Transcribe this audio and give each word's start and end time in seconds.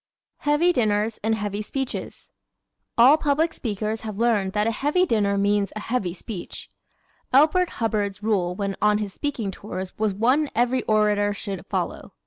Heavy 0.39 0.73
Dinners 0.73 1.19
and 1.23 1.35
Heavy 1.35 1.61
Speeches¶ 1.61 2.31
All 3.03 3.17
public 3.17 3.53
speakers 3.53 4.01
have 4.01 4.17
learned 4.17 4.53
that 4.53 4.65
a 4.65 4.71
heavy 4.71 5.05
dinner 5.05 5.37
means 5.37 5.71
a 5.75 5.79
heavy 5.79 6.11
speech. 6.15 6.71
Elbert 7.31 7.69
Hubbard's 7.77 8.23
rule 8.23 8.55
when 8.55 8.75
on 8.81 8.97
his 8.97 9.13
speaking 9.13 9.51
tours 9.51 9.95
was 9.99 10.15
one 10.15 10.49
every 10.55 10.81
orator 10.85 11.35
should 11.35 11.63
follow. 11.67 12.13